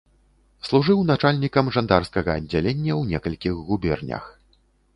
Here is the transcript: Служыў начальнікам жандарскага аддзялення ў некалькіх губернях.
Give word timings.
Служыў 0.67 1.03
начальнікам 1.09 1.69
жандарскага 1.75 2.29
аддзялення 2.39 2.93
ў 3.01 3.15
некалькіх 3.15 3.63
губернях. 3.71 4.23